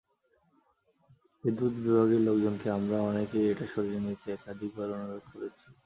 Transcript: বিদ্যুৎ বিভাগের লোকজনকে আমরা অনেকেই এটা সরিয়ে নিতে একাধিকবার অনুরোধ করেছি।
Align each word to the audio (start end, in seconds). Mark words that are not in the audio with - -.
বিদ্যুৎ 1.43 1.73
বিভাগের 1.79 2.21
লোকজনকে 2.21 2.67
আমরা 2.77 2.97
অনেকেই 3.09 3.45
এটা 3.51 3.65
সরিয়ে 3.73 3.99
নিতে 4.05 4.27
একাধিকবার 4.31 4.87
অনুরোধ 4.95 5.23
করেছি। 5.31 5.65